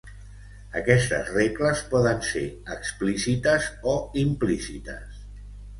[0.79, 2.43] Aquestes regles poden ser
[2.79, 5.27] explícites o implícites.